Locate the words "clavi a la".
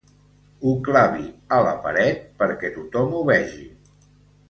0.87-1.75